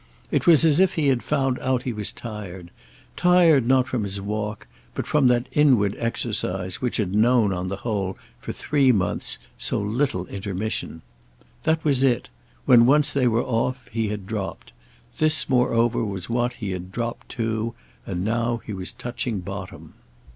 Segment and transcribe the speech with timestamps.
[0.31, 4.65] It was as if he had found out he was tired—tired not from his walk,
[4.95, 9.79] but from that inward exercise which had known, on the whole, for three months, so
[9.79, 11.03] little intermission.
[11.65, 14.73] That was it—when once they were off he had dropped;
[15.19, 19.93] this moreover was what he had dropped to, and now he was touching bottom.